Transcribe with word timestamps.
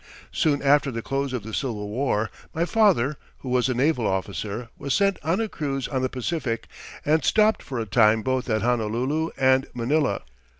Soon 0.31 0.63
after 0.63 0.89
the 0.89 1.03
close 1.03 1.31
of 1.31 1.43
the 1.43 1.53
Civil 1.53 1.87
War 1.89 2.31
my 2.55 2.65
father, 2.65 3.17
who 3.41 3.49
was 3.49 3.69
a 3.69 3.75
naval 3.75 4.07
officer, 4.07 4.69
was 4.75 4.95
sent 4.95 5.19
on 5.21 5.39
a 5.39 5.47
cruise 5.47 5.87
on 5.87 6.01
the 6.01 6.09
Pacific 6.09 6.65
and 7.05 7.23
stopped 7.23 7.61
for 7.61 7.77
a 7.79 7.85
time 7.85 8.23
both 8.23 8.49
at 8.49 8.63
Honolulu 8.63 9.29
and 9.37 9.67
Manila. 9.75 10.23